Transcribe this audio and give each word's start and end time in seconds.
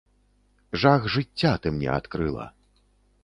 Жах 0.83 1.05
жыцця 1.17 1.51
ты 1.65 1.73
мне 1.75 1.89
адкрыла. 1.99 2.47